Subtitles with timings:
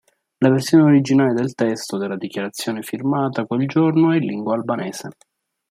[0.39, 5.09] La versione originale del testo della dichiarazione firmata quel giorno è in lingua albanese.